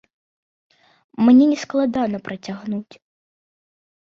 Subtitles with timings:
[1.27, 2.93] Мне не складана працягнуць.